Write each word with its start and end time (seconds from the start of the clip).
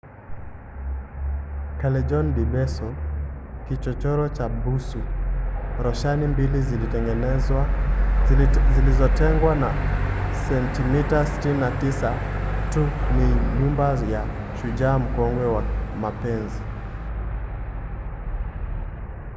callejon 1.81 2.27
del 2.35 2.45
beso 2.55 2.87
kichochoro 3.65 4.25
cha 4.33 4.47
busu. 4.49 4.99
roshani 5.83 6.27
mbili 6.27 6.61
zilizotengwa 8.75 9.55
na 9.55 9.69
sentimita 10.49 11.23
69 11.23 12.69
tu 12.71 12.79
ni 13.15 13.25
nyumba 13.59 13.89
ya 14.13 14.25
shujaa 14.61 14.99
mkongwe 14.99 15.45
wa 15.45 15.63
mapenzi 16.01 16.61